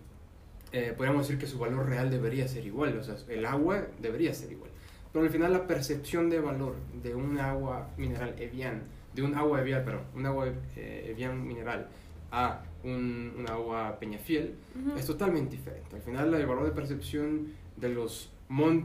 eh, 0.73 0.95
podríamos 0.97 1.29
decir 1.29 1.39
que 1.39 1.47
su 1.47 1.59
valor 1.59 1.91
real 1.91 2.11
debería 2.11 2.49
ser 2.49 2.65
igual, 2.65 2.97
o 2.97 3.03
sea, 3.03 3.17
el 3.29 3.45
agua 3.45 3.89
debería 4.01 4.33
ser 4.33 4.51
igual. 4.51 4.71
Pero 5.13 5.27
al 5.27 5.31
final 5.31 5.53
la 5.53 5.67
percepción 5.67 6.31
de 6.31 6.41
valor 6.41 6.77
de 7.03 7.15
un 7.15 7.39
agua 7.39 7.91
mineral 7.99 8.35
Evian, 8.39 8.85
de 9.15 9.23
un 9.23 9.35
agua 9.35 9.61
Evian, 9.61 9.83
pero 9.85 10.03
un 10.15 10.27
agua 10.27 10.49
eh, 10.77 11.07
Evian 11.11 11.47
mineral 11.47 11.89
a 12.31 12.63
un, 12.85 13.45
agua 13.49 13.99
Peñafiel 13.99 14.55
es 14.97 15.07
totalmente 15.07 15.57
diferente. 15.57 15.97
Al 15.97 16.03
final 16.03 16.33
el 16.35 16.47
valor 16.47 16.65
de 16.65 16.73
percepción 16.73 17.49
de 17.77 17.89
los 17.89 18.31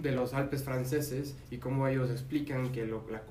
de 0.02 0.12
los 0.12 0.34
Alpes 0.34 0.62
franceses 0.64 1.38
y 1.50 1.58
cómo 1.58 1.88
ellos 1.88 2.10
explican 2.10 2.74
que 2.74 2.86
lo, 2.86 3.06
la, 3.10 3.24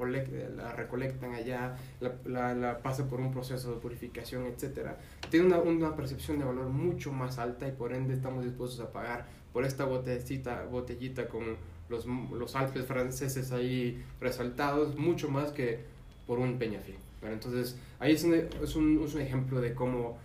la 0.57 0.73
recolectan 0.73 1.35
allá, 1.35 1.77
la, 2.01 2.55
la, 2.55 2.79
pasa 2.79 3.07
por 3.07 3.21
un 3.21 3.31
proceso 3.31 3.75
de 3.75 3.81
purificación, 3.81 4.47
etc. 4.47 4.93
Tiene 5.29 5.47
una, 5.47 5.59
una, 5.59 5.95
percepción 5.95 6.39
de 6.39 6.47
valor 6.47 6.69
mucho 6.69 7.13
más 7.13 7.39
alta 7.39 7.69
y 7.69 7.73
por 7.73 7.93
ende 7.93 8.15
estamos 8.15 8.45
dispuestos 8.45 8.81
a 8.81 8.91
pagar 8.91 9.27
por 9.53 9.65
esta 9.65 9.85
botellita, 9.85 10.65
botellita 10.65 11.29
con 11.29 11.57
los, 11.91 12.07
los 12.07 12.57
Alpes 12.57 12.87
franceses 12.87 13.53
ahí 13.53 14.03
resaltados, 14.19 14.97
mucho 14.97 15.29
más 15.29 15.53
que 15.53 15.85
por 16.33 16.39
un 16.39 16.59
Peñafiel. 16.59 16.97
Entonces, 17.21 17.77
ahí 17.99 18.13
es 18.15 18.25
un, 18.25 18.33
es, 18.33 18.75
un, 18.75 19.05
es 19.05 19.15
un, 19.15 19.21
ejemplo 19.21 19.61
de 19.61 19.75
cómo 19.75 20.17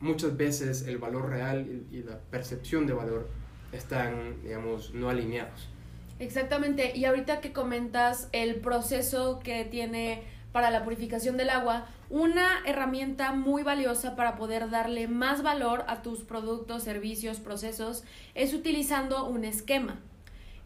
muchas 0.00 0.36
veces 0.36 0.86
el 0.86 0.98
valor 0.98 1.30
real 1.30 1.66
y, 1.90 2.02
la 2.02 2.18
percepción 2.18 2.86
de 2.86 2.92
valor 2.92 3.26
están, 3.72 4.42
digamos, 4.42 4.92
no 4.92 5.08
alineados. 5.08 5.70
Exactamente, 6.18 6.94
y 6.94 7.06
ahorita 7.06 7.40
que 7.40 7.54
comentas 7.54 8.28
el 8.32 8.56
proceso 8.56 9.40
que 9.42 9.64
tiene 9.64 10.24
para 10.52 10.70
la 10.70 10.84
purificación 10.84 11.38
del 11.38 11.48
agua, 11.48 11.86
una 12.10 12.58
herramienta 12.66 13.32
muy 13.32 13.62
valiosa 13.62 14.14
para 14.14 14.36
poder 14.36 14.68
darle 14.68 15.08
más 15.08 15.42
valor 15.42 15.84
a 15.88 16.02
tus 16.02 16.20
productos, 16.20 16.82
servicios, 16.82 17.40
procesos, 17.40 18.04
es 18.34 18.52
utilizando 18.52 19.24
un 19.24 19.46
esquema. 19.46 20.02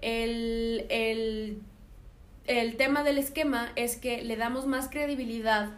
El, 0.00 0.86
el, 0.88 1.62
el 2.46 2.76
tema 2.76 3.02
del 3.02 3.18
esquema 3.18 3.70
es 3.76 3.96
que 3.96 4.22
le 4.22 4.36
damos 4.36 4.66
más 4.66 4.88
credibilidad 4.88 5.70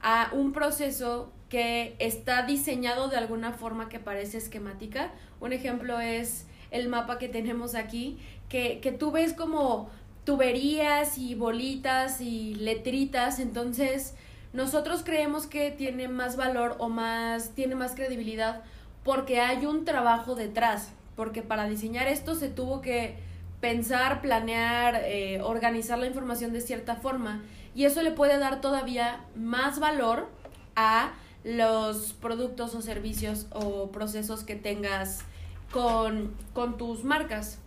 a 0.00 0.30
un 0.32 0.52
proceso 0.52 1.32
que 1.48 1.96
está 1.98 2.42
diseñado 2.42 3.08
de 3.08 3.16
alguna 3.16 3.52
forma 3.52 3.88
que 3.88 3.98
parece 3.98 4.38
esquemática. 4.38 5.10
Un 5.40 5.52
ejemplo 5.52 6.00
es 6.00 6.46
el 6.70 6.88
mapa 6.88 7.18
que 7.18 7.28
tenemos 7.28 7.74
aquí, 7.74 8.18
que, 8.48 8.80
que 8.80 8.92
tú 8.92 9.10
ves 9.10 9.32
como 9.32 9.90
tuberías 10.24 11.18
y 11.18 11.34
bolitas 11.34 12.20
y 12.20 12.56
letritas, 12.56 13.38
entonces 13.38 14.14
nosotros 14.52 15.02
creemos 15.04 15.46
que 15.46 15.70
tiene 15.70 16.08
más 16.08 16.36
valor 16.36 16.76
o 16.78 16.88
más, 16.88 17.50
tiene 17.54 17.74
más 17.74 17.94
credibilidad 17.94 18.62
porque 19.04 19.40
hay 19.40 19.66
un 19.66 19.84
trabajo 19.84 20.34
detrás, 20.34 20.92
porque 21.14 21.42
para 21.42 21.68
diseñar 21.68 22.08
esto 22.08 22.34
se 22.34 22.48
tuvo 22.48 22.80
que 22.80 23.14
pensar, 23.60 24.20
planear, 24.20 25.02
eh, 25.04 25.40
organizar 25.42 25.98
la 25.98 26.06
información 26.06 26.52
de 26.52 26.60
cierta 26.60 26.96
forma 26.96 27.42
y 27.74 27.84
eso 27.84 28.02
le 28.02 28.10
puede 28.10 28.38
dar 28.38 28.60
todavía 28.60 29.20
más 29.34 29.78
valor 29.78 30.28
a 30.76 31.12
los 31.44 32.12
productos 32.14 32.74
o 32.74 32.82
servicios 32.82 33.46
o 33.52 33.90
procesos 33.92 34.44
que 34.44 34.56
tengas 34.56 35.20
con, 35.70 36.34
con 36.52 36.76
tus 36.76 37.04
marcas. 37.04 37.58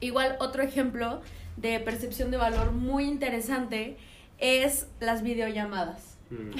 Igual 0.00 0.36
otro 0.40 0.62
ejemplo 0.62 1.20
de 1.56 1.78
percepción 1.80 2.30
de 2.30 2.36
valor 2.36 2.72
muy 2.72 3.04
interesante 3.04 3.96
es 4.38 4.86
las 5.00 5.22
videollamadas. 5.22 6.16
Mm. 6.30 6.50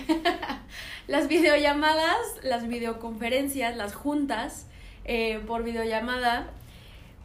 las 1.08 1.28
videollamadas, 1.28 2.16
las 2.42 2.68
videoconferencias, 2.68 3.76
las 3.76 3.94
juntas 3.94 4.66
eh, 5.04 5.40
por 5.46 5.64
videollamada, 5.64 6.50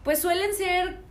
pues 0.03 0.19
suelen 0.19 0.53
ser 0.53 1.06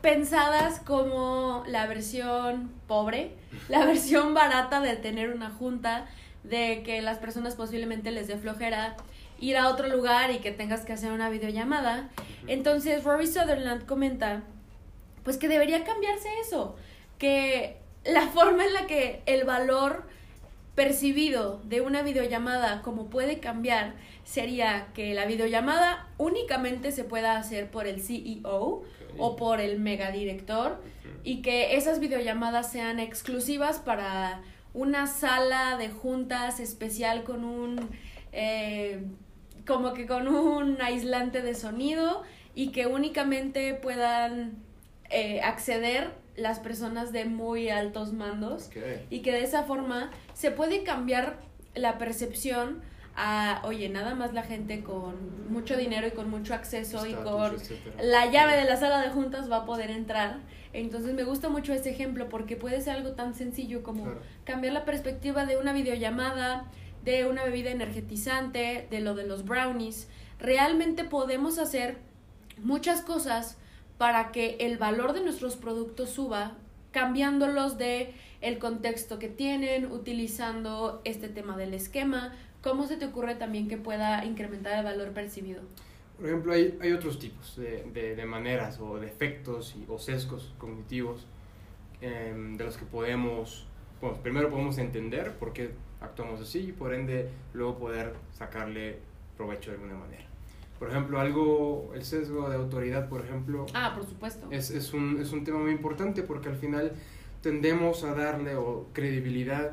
pensadas 0.00 0.80
como 0.80 1.64
la 1.66 1.86
versión 1.86 2.72
pobre, 2.86 3.32
la 3.68 3.84
versión 3.84 4.34
barata 4.34 4.80
de 4.80 4.96
tener 4.96 5.30
una 5.30 5.50
junta, 5.50 6.06
de 6.44 6.82
que 6.84 7.02
las 7.02 7.18
personas 7.18 7.56
posiblemente 7.56 8.10
les 8.10 8.28
dé 8.28 8.36
flojera 8.36 8.96
ir 9.40 9.56
a 9.56 9.68
otro 9.68 9.88
lugar 9.88 10.30
y 10.30 10.38
que 10.38 10.52
tengas 10.52 10.84
que 10.84 10.92
hacer 10.92 11.12
una 11.12 11.28
videollamada. 11.28 12.08
Entonces, 12.46 13.04
Rory 13.04 13.26
Sutherland 13.26 13.84
comenta, 13.86 14.42
pues 15.24 15.36
que 15.36 15.48
debería 15.48 15.84
cambiarse 15.84 16.28
eso, 16.40 16.76
que 17.18 17.78
la 18.04 18.22
forma 18.28 18.64
en 18.64 18.74
la 18.74 18.86
que 18.86 19.22
el 19.26 19.44
valor 19.44 20.04
percibido 20.74 21.60
de 21.64 21.80
una 21.80 22.02
videollamada 22.02 22.82
como 22.82 23.06
puede 23.06 23.40
cambiar 23.40 23.94
sería 24.24 24.88
que 24.92 25.14
la 25.14 25.24
videollamada 25.24 26.06
únicamente 26.18 26.92
se 26.92 27.02
pueda 27.02 27.38
hacer 27.38 27.70
por 27.70 27.86
el 27.86 28.02
CEO 28.02 28.84
o 29.18 29.36
por 29.36 29.60
el 29.60 29.78
megadirector 29.80 30.82
y 31.24 31.42
que 31.42 31.76
esas 31.76 32.00
videollamadas 32.00 32.70
sean 32.70 33.00
exclusivas 33.00 33.78
para 33.78 34.42
una 34.74 35.06
sala 35.06 35.76
de 35.76 35.88
juntas 35.88 36.60
especial 36.60 37.24
con 37.24 37.44
un 37.44 37.88
eh, 38.32 39.00
como 39.66 39.94
que 39.94 40.06
con 40.06 40.28
un 40.28 40.80
aislante 40.80 41.42
de 41.42 41.54
sonido 41.54 42.22
y 42.54 42.68
que 42.68 42.86
únicamente 42.86 43.74
puedan 43.74 44.54
eh, 45.10 45.40
acceder 45.40 46.12
las 46.36 46.60
personas 46.60 47.12
de 47.12 47.24
muy 47.24 47.70
altos 47.70 48.12
mandos 48.12 48.70
y 49.10 49.20
que 49.20 49.32
de 49.32 49.42
esa 49.42 49.64
forma 49.64 50.10
se 50.34 50.50
puede 50.50 50.82
cambiar 50.82 51.38
la 51.74 51.98
percepción 51.98 52.82
a, 53.16 53.62
oye, 53.64 53.88
nada 53.88 54.14
más 54.14 54.34
la 54.34 54.42
gente 54.42 54.82
con 54.84 55.50
mucho 55.50 55.76
dinero 55.76 56.06
y 56.06 56.10
con 56.10 56.30
mucho 56.30 56.54
acceso 56.54 57.06
y 57.06 57.14
con 57.14 57.56
la 58.00 58.30
llave 58.30 58.56
de 58.56 58.64
la 58.64 58.76
sala 58.76 59.00
de 59.00 59.08
juntas 59.08 59.50
va 59.50 59.58
a 59.58 59.64
poder 59.64 59.90
entrar. 59.90 60.40
Entonces 60.74 61.14
me 61.14 61.24
gusta 61.24 61.48
mucho 61.48 61.72
ese 61.72 61.90
ejemplo 61.90 62.28
porque 62.28 62.56
puede 62.56 62.80
ser 62.82 62.96
algo 62.96 63.12
tan 63.12 63.34
sencillo 63.34 63.82
como 63.82 64.06
cambiar 64.44 64.74
la 64.74 64.84
perspectiva 64.84 65.46
de 65.46 65.56
una 65.56 65.72
videollamada, 65.72 66.70
de 67.04 67.24
una 67.24 67.44
bebida 67.44 67.70
energetizante, 67.70 68.86
de 68.90 69.00
lo 69.00 69.14
de 69.14 69.26
los 69.26 69.44
brownies. 69.46 70.08
Realmente 70.38 71.04
podemos 71.04 71.58
hacer 71.58 71.96
muchas 72.58 73.00
cosas 73.00 73.56
para 73.96 74.30
que 74.30 74.56
el 74.60 74.76
valor 74.76 75.14
de 75.14 75.22
nuestros 75.22 75.56
productos 75.56 76.10
suba, 76.10 76.52
cambiándolos 76.90 77.78
de 77.78 78.12
el 78.42 78.58
contexto 78.58 79.18
que 79.18 79.28
tienen, 79.28 79.90
utilizando 79.90 81.00
este 81.04 81.28
tema 81.28 81.56
del 81.56 81.72
esquema. 81.72 82.34
¿Cómo 82.66 82.84
se 82.84 82.96
te 82.96 83.06
ocurre 83.06 83.36
también 83.36 83.68
que 83.68 83.76
pueda 83.76 84.24
incrementar 84.24 84.76
el 84.76 84.84
valor 84.84 85.12
percibido? 85.12 85.62
Por 86.16 86.26
ejemplo, 86.26 86.52
hay, 86.52 86.76
hay 86.80 86.90
otros 86.90 87.16
tipos 87.20 87.54
de, 87.54 88.16
de, 88.16 88.26
maneras 88.26 88.80
o 88.80 88.98
de 88.98 89.06
efectos 89.06 89.76
y, 89.76 89.86
o 89.88 90.00
sesgos 90.00 90.52
cognitivos 90.58 91.24
em, 92.00 92.56
de 92.56 92.64
los 92.64 92.76
que 92.76 92.84
podemos, 92.84 93.68
bueno, 94.00 94.16
primero 94.20 94.50
podemos 94.50 94.78
entender 94.78 95.34
por 95.34 95.52
qué 95.52 95.70
actuamos 96.00 96.40
así 96.40 96.58
y 96.70 96.72
por 96.72 96.92
ende 96.92 97.30
luego 97.54 97.78
poder 97.78 98.14
sacarle 98.32 98.98
provecho 99.36 99.70
de 99.70 99.76
alguna 99.76 99.98
manera. 99.98 100.24
Por 100.80 100.90
ejemplo, 100.90 101.20
algo, 101.20 101.92
el 101.94 102.02
sesgo 102.02 102.50
de 102.50 102.56
autoridad, 102.56 103.08
por 103.08 103.24
ejemplo. 103.24 103.66
Ah, 103.74 103.92
por 103.94 104.04
supuesto. 104.04 104.48
Es, 104.50 104.72
es, 104.72 104.92
un, 104.92 105.20
es 105.20 105.30
un 105.30 105.44
tema 105.44 105.60
muy 105.60 105.70
importante 105.70 106.24
porque 106.24 106.48
al 106.48 106.56
final 106.56 106.94
tendemos 107.42 108.02
a 108.02 108.12
darle 108.12 108.56
o 108.56 108.88
credibilidad 108.92 109.70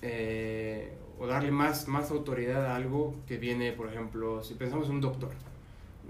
eh, 0.00 0.96
o 1.22 1.26
darle 1.28 1.52
más, 1.52 1.86
más 1.86 2.10
autoridad 2.10 2.66
a 2.66 2.74
algo 2.74 3.14
que 3.28 3.36
viene, 3.36 3.70
por 3.70 3.88
ejemplo, 3.88 4.42
si 4.42 4.54
pensamos 4.54 4.88
en 4.88 4.96
un 4.96 5.00
doctor, 5.00 5.30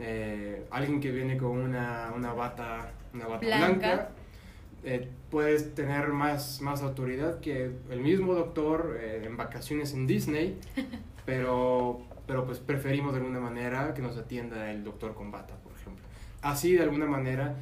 eh, 0.01 0.65
alguien 0.71 1.01
que 1.03 1.13
viene 1.13 1.37
con 1.37 1.51
una, 1.51 2.11
una 2.17 2.33
bata, 2.33 2.95
una 3.13 3.27
bata 3.27 3.45
blanca, 3.45 4.09
eh, 4.83 5.07
puedes 5.31 5.75
tener 5.75 6.09
más, 6.09 6.63
más 6.63 6.81
autoridad 6.81 7.41
que 7.41 7.71
el 7.91 8.01
mismo 8.01 8.33
doctor 8.35 8.99
en 9.03 9.37
vacaciones 9.37 9.93
en 9.93 10.07
Disney, 10.07 10.59
pero, 11.27 12.01
pero 12.27 12.47
pues 12.47 12.59
preferimos 12.59 13.13
de 13.13 13.21
alguna 13.21 13.39
manera 13.39 13.93
que 13.93 14.01
nos 14.01 14.17
atienda 14.17 14.71
el 14.71 14.83
doctor 14.83 15.15
con 15.15 15.31
bata, 15.31 15.57
por 15.57 15.75
ejemplo. 15.75 16.07
Así 16.41 16.73
de 16.73 16.85
alguna 16.85 17.05
manera 17.05 17.55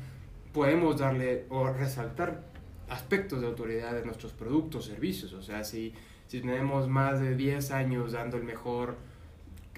podemos 0.52 1.00
darle 1.00 1.46
o 1.48 1.68
resaltar 1.68 2.44
aspectos 2.88 3.40
de 3.40 3.48
autoridad 3.48 3.92
de 3.92 4.04
nuestros 4.04 4.30
productos, 4.30 4.84
servicios, 4.84 5.32
o 5.32 5.42
sea, 5.42 5.64
si 5.64 5.92
si 6.30 6.40
tenemos 6.40 6.88
más 6.88 7.18
de 7.18 7.34
10 7.34 7.72
años 7.72 8.12
dando 8.12 8.36
el 8.36 8.44
mejor, 8.44 8.94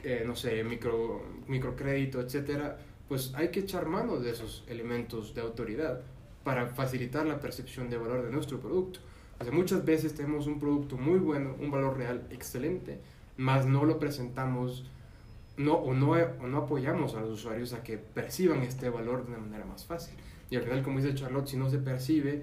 eh, 0.04 0.22
no 0.26 0.36
sé, 0.36 0.62
micro, 0.64 1.24
microcrédito, 1.48 2.20
etcétera, 2.20 2.76
pues 3.08 3.32
hay 3.34 3.48
que 3.48 3.60
echar 3.60 3.86
mano 3.86 4.18
de 4.18 4.32
esos 4.32 4.62
elementos 4.68 5.34
de 5.34 5.40
autoridad 5.40 6.02
para 6.44 6.66
facilitar 6.66 7.24
la 7.24 7.40
percepción 7.40 7.88
de 7.88 7.96
valor 7.96 8.22
de 8.22 8.30
nuestro 8.30 8.60
producto. 8.60 9.00
O 9.40 9.44
sea, 9.44 9.50
muchas 9.50 9.82
veces 9.82 10.14
tenemos 10.14 10.46
un 10.46 10.60
producto 10.60 10.98
muy 10.98 11.18
bueno, 11.18 11.56
un 11.58 11.70
valor 11.70 11.96
real 11.96 12.26
excelente, 12.28 13.00
más 13.38 13.64
no 13.64 13.86
lo 13.86 13.98
presentamos 13.98 14.84
no, 15.56 15.76
o, 15.76 15.94
no, 15.94 16.10
o 16.10 16.46
no 16.46 16.58
apoyamos 16.58 17.14
a 17.14 17.22
los 17.22 17.30
usuarios 17.30 17.72
a 17.72 17.82
que 17.82 17.96
perciban 17.96 18.60
este 18.62 18.90
valor 18.90 19.24
de 19.24 19.32
una 19.32 19.38
manera 19.38 19.64
más 19.64 19.86
fácil. 19.86 20.16
Y 20.50 20.56
al 20.56 20.64
final, 20.64 20.82
como 20.82 21.00
dice 21.00 21.14
Charlotte, 21.14 21.46
si 21.46 21.56
no 21.56 21.70
se 21.70 21.78
percibe, 21.78 22.42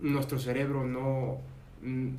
nuestro 0.00 0.38
cerebro 0.38 0.86
no, 0.86 1.42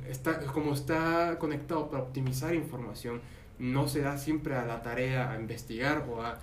está, 0.08 0.40
como 0.40 0.74
está 0.74 1.38
conectado 1.38 1.88
para 1.88 2.02
optimizar 2.02 2.54
información, 2.54 3.20
no 3.58 3.86
se 3.88 4.00
da 4.00 4.18
siempre 4.18 4.56
a 4.56 4.64
la 4.64 4.82
tarea 4.82 5.30
a 5.30 5.38
investigar 5.38 6.06
o 6.08 6.22
a, 6.22 6.38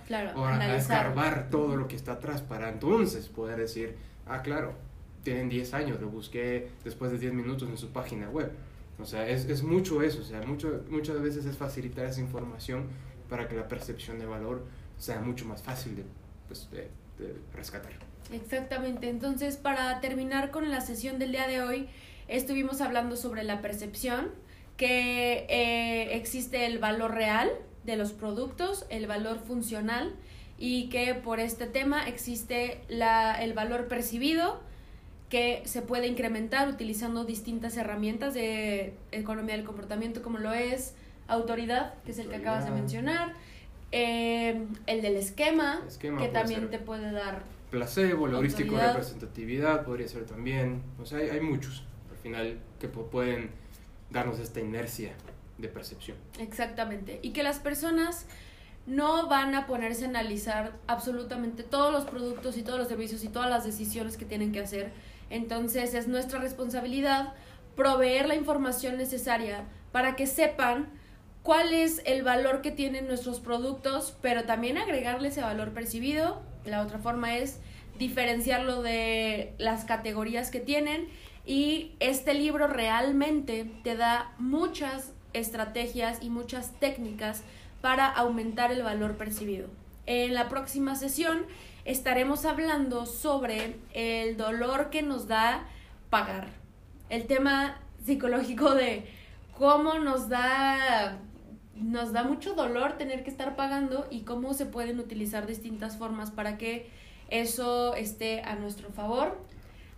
escarbar 0.76 1.50
todo 1.50 1.76
lo 1.76 1.86
que 1.86 1.96
está 1.96 2.12
atrás 2.12 2.40
para 2.40 2.68
entonces 2.70 3.28
poder 3.28 3.58
decir, 3.58 3.96
ah, 4.26 4.42
claro, 4.42 4.74
tienen 5.22 5.48
10 5.48 5.74
años, 5.74 6.00
lo 6.00 6.08
busqué 6.08 6.70
después 6.82 7.12
de 7.12 7.18
10 7.18 7.34
minutos 7.34 7.68
en 7.68 7.76
su 7.76 7.90
página 7.90 8.30
web. 8.30 8.50
O 8.98 9.04
sea, 9.04 9.28
es, 9.28 9.46
es 9.46 9.62
mucho 9.62 10.02
eso, 10.02 10.20
o 10.20 10.24
sea, 10.24 10.40
mucho, 10.42 10.84
muchas 10.88 11.20
veces 11.20 11.44
es 11.46 11.56
facilitar 11.56 12.06
esa 12.06 12.20
información 12.20 12.84
para 13.28 13.48
que 13.48 13.54
la 13.54 13.68
percepción 13.68 14.18
de 14.18 14.26
valor 14.26 14.64
sea 14.98 15.20
mucho 15.20 15.44
más 15.46 15.62
fácil 15.62 15.96
de, 15.96 16.04
pues, 16.48 16.68
de 16.70 16.88
rescatar. 17.54 17.92
Exactamente, 18.32 19.08
entonces 19.08 19.56
para 19.56 20.00
terminar 20.00 20.50
con 20.50 20.70
la 20.70 20.80
sesión 20.80 21.18
del 21.18 21.32
día 21.32 21.48
de 21.48 21.62
hoy, 21.62 21.88
estuvimos 22.30 22.80
hablando 22.80 23.16
sobre 23.16 23.44
la 23.44 23.60
percepción, 23.60 24.28
que 24.76 25.46
eh, 25.50 26.16
existe 26.16 26.64
el 26.64 26.78
valor 26.78 27.14
real 27.14 27.50
de 27.84 27.96
los 27.96 28.12
productos, 28.12 28.86
el 28.88 29.06
valor 29.06 29.38
funcional 29.38 30.14
y 30.58 30.88
que 30.88 31.14
por 31.14 31.40
este 31.40 31.66
tema 31.66 32.06
existe 32.08 32.80
la, 32.88 33.42
el 33.42 33.52
valor 33.52 33.88
percibido 33.88 34.60
que 35.28 35.62
se 35.64 35.82
puede 35.82 36.06
incrementar 36.06 36.68
utilizando 36.68 37.24
distintas 37.24 37.76
herramientas 37.76 38.34
de 38.34 38.94
economía 39.12 39.56
del 39.56 39.64
comportamiento 39.64 40.22
como 40.22 40.38
lo 40.38 40.52
es 40.52 40.94
autoridad, 41.28 41.94
que 42.04 42.12
es 42.12 42.18
el 42.18 42.28
que 42.28 42.36
acabas 42.36 42.64
de 42.64 42.72
mencionar, 42.72 43.34
eh, 43.92 44.66
el 44.86 45.02
del 45.02 45.16
esquema, 45.16 45.82
que 46.00 46.28
también 46.28 46.70
te 46.70 46.78
puede 46.78 47.12
dar 47.12 47.42
placebo, 47.70 48.26
el 48.26 48.34
heurístico 48.34 48.76
representatividad 48.76 49.84
podría 49.84 50.08
ser 50.08 50.24
también, 50.24 50.82
o 51.00 51.06
sea, 51.06 51.18
hay 51.18 51.40
muchos 51.40 51.84
final 52.20 52.58
que 52.78 52.88
pueden 52.88 53.50
darnos 54.10 54.38
esta 54.38 54.60
inercia 54.60 55.12
de 55.58 55.68
percepción. 55.68 56.16
Exactamente. 56.38 57.20
Y 57.22 57.30
que 57.30 57.42
las 57.42 57.58
personas 57.58 58.26
no 58.86 59.28
van 59.28 59.54
a 59.54 59.66
ponerse 59.66 60.04
a 60.04 60.08
analizar 60.08 60.72
absolutamente 60.86 61.62
todos 61.62 61.92
los 61.92 62.04
productos 62.04 62.56
y 62.56 62.62
todos 62.62 62.78
los 62.78 62.88
servicios 62.88 63.22
y 63.24 63.28
todas 63.28 63.50
las 63.50 63.64
decisiones 63.64 64.16
que 64.16 64.24
tienen 64.24 64.52
que 64.52 64.60
hacer. 64.60 64.92
Entonces 65.28 65.94
es 65.94 66.08
nuestra 66.08 66.40
responsabilidad 66.40 67.34
proveer 67.76 68.26
la 68.26 68.34
información 68.34 68.96
necesaria 68.98 69.64
para 69.92 70.16
que 70.16 70.26
sepan 70.26 70.88
cuál 71.42 71.72
es 71.72 72.02
el 72.04 72.22
valor 72.22 72.62
que 72.62 72.70
tienen 72.70 73.06
nuestros 73.06 73.40
productos, 73.40 74.16
pero 74.20 74.44
también 74.44 74.76
agregarle 74.76 75.28
ese 75.28 75.40
valor 75.40 75.72
percibido. 75.72 76.42
La 76.64 76.82
otra 76.82 76.98
forma 76.98 77.36
es 77.36 77.60
diferenciarlo 77.98 78.82
de 78.82 79.54
las 79.58 79.84
categorías 79.84 80.50
que 80.50 80.60
tienen 80.60 81.08
y 81.46 81.92
este 82.00 82.34
libro 82.34 82.66
realmente 82.66 83.70
te 83.82 83.96
da 83.96 84.32
muchas 84.38 85.12
estrategias 85.32 86.18
y 86.22 86.30
muchas 86.30 86.72
técnicas 86.80 87.42
para 87.80 88.06
aumentar 88.06 88.72
el 88.72 88.82
valor 88.82 89.16
percibido. 89.16 89.68
En 90.06 90.34
la 90.34 90.48
próxima 90.48 90.96
sesión 90.96 91.46
estaremos 91.84 92.44
hablando 92.44 93.06
sobre 93.06 93.76
el 93.94 94.36
dolor 94.36 94.90
que 94.90 95.02
nos 95.02 95.28
da 95.28 95.64
pagar. 96.10 96.48
El 97.08 97.26
tema 97.26 97.80
psicológico 98.04 98.74
de 98.74 99.06
cómo 99.56 99.98
nos 99.98 100.28
da 100.28 101.18
nos 101.74 102.12
da 102.12 102.24
mucho 102.24 102.54
dolor 102.54 102.98
tener 102.98 103.24
que 103.24 103.30
estar 103.30 103.56
pagando 103.56 104.06
y 104.10 104.22
cómo 104.22 104.52
se 104.52 104.66
pueden 104.66 104.98
utilizar 105.00 105.46
distintas 105.46 105.96
formas 105.96 106.30
para 106.30 106.58
que 106.58 106.90
eso 107.30 107.94
esté 107.94 108.42
a 108.42 108.54
nuestro 108.54 108.90
favor 108.90 109.38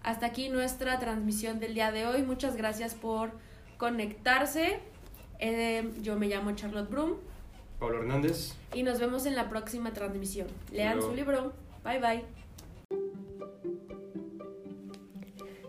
hasta 0.03 0.27
aquí 0.27 0.49
nuestra 0.49 0.99
transmisión 0.99 1.61
del 1.61 1.75
día 1.75 1.93
de 1.93 2.07
hoy. 2.07 2.23
Muchas 2.23 2.57
gracias 2.57 2.95
por 2.95 3.31
conectarse. 3.77 4.81
Eh, 5.39 5.91
yo 6.03 6.19
me 6.19 6.29
llamo 6.29 6.53
Charlotte 6.53 6.91
Brum. 6.91 7.17
Pablo 7.79 7.99
Hernández. 7.99 8.55
Y 8.75 8.85
nos 8.85 9.01
vemos 9.01 9.27
en 9.27 9.35
la 9.35 9.49
próxima 9.49 9.93
transmisión. 9.93 10.47
Lean 10.71 11.03
su 11.03 11.13
libro. 11.15 11.53
Bye 11.85 11.99
bye. 11.99 12.25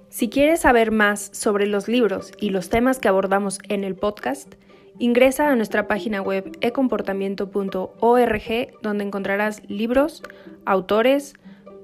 Si 0.10 0.30
quieres 0.30 0.62
saber 0.62 0.92
más 0.92 1.32
sobre 1.34 1.66
los 1.66 1.88
libros 1.88 2.32
y 2.40 2.52
los 2.52 2.70
temas 2.70 3.00
que 3.00 3.08
abordamos 3.08 3.58
en 3.68 3.84
el 3.84 3.96
podcast, 3.96 4.54
ingresa 5.00 5.50
a 5.50 5.56
nuestra 5.56 5.88
página 5.88 6.22
web 6.22 6.56
ecomportamiento.org 6.62 8.82
donde 8.84 9.04
encontrarás 9.04 9.68
libros, 9.68 10.22
autores, 10.66 11.34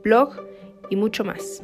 blog 0.03 0.35
y 0.91 0.95
mucho 0.95 1.23
más. 1.23 1.63